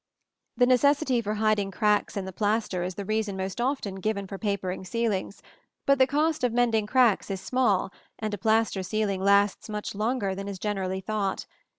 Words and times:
The 0.57 0.65
necessity 0.65 1.21
for 1.21 1.35
hiding 1.35 1.69
cracks 1.69 2.17
in 2.17 2.25
the 2.25 2.33
plaster 2.33 2.81
is 2.81 2.95
the 2.95 3.05
reason 3.05 3.37
most 3.37 3.61
often 3.61 3.97
given 3.99 4.25
for 4.25 4.39
papering 4.39 4.83
ceilings; 4.83 5.43
but 5.85 5.99
the 5.99 6.07
cost 6.07 6.43
of 6.43 6.51
mending 6.51 6.87
cracks 6.87 7.29
is 7.29 7.39
small 7.39 7.93
and 8.17 8.33
a 8.33 8.37
plaster 8.39 8.81
ceiling 8.81 9.21
lasts 9.21 9.69
much 9.69 9.93
longer 9.93 10.33
than 10.33 10.47
is 10.47 10.57
generally 10.57 11.01
thought. 11.01 11.45